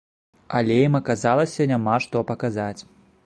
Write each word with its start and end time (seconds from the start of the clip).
Але 0.59 0.77
ім 0.85 0.97
аказалася 0.99 1.69
няма 1.73 1.95
што 2.07 2.25
паказаць. 2.33 2.81